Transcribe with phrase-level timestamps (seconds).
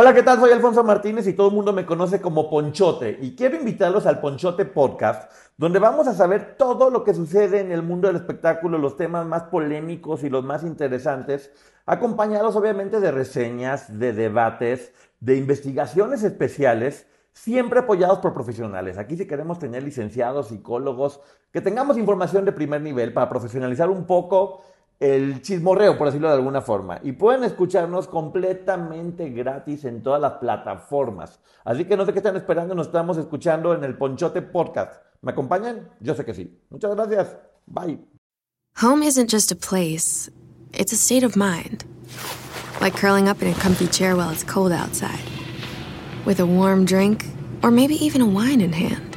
[0.00, 0.38] Hola, ¿qué tal?
[0.38, 4.20] Soy Alfonso Martínez y todo el mundo me conoce como Ponchote y quiero invitarlos al
[4.20, 8.78] Ponchote Podcast, donde vamos a saber todo lo que sucede en el mundo del espectáculo,
[8.78, 11.50] los temas más polémicos y los más interesantes,
[11.84, 18.98] acompañados obviamente de reseñas, de debates, de investigaciones especiales, siempre apoyados por profesionales.
[18.98, 24.06] Aquí sí queremos tener licenciados, psicólogos, que tengamos información de primer nivel para profesionalizar un
[24.06, 24.62] poco
[25.00, 26.98] el chismorreo, por decirlo de alguna forma.
[27.02, 31.40] Y pueden escucharnos completamente gratis en todas las plataformas.
[31.64, 35.02] Así que no sé qué están esperando, nos estamos escuchando en el Ponchote Podcast.
[35.22, 35.88] ¿Me acompañan?
[36.00, 36.58] Yo sé que sí.
[36.70, 37.36] Muchas gracias.
[37.66, 37.98] Bye.
[38.82, 40.30] Home isn't just a place,
[40.72, 41.84] it's a state of mind.
[42.80, 45.18] Like curling up in a comfy chair while it's cold outside,
[46.24, 47.26] with a warm drink,
[47.64, 49.16] or maybe even a wine in hand.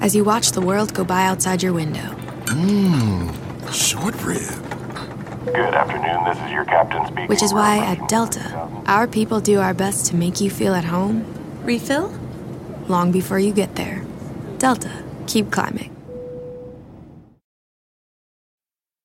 [0.00, 2.16] As you watch the world go by outside your window,
[2.46, 3.30] Mmm,
[3.74, 4.40] short rib.
[5.44, 7.26] Good afternoon, this is your captain speaking.
[7.26, 10.84] which is why at Delta, our people do our best to make you feel at
[10.84, 11.24] home.
[11.64, 12.12] Refill?
[12.88, 14.04] Long before you get there.
[14.58, 14.90] Delta,
[15.26, 15.90] keep climbing.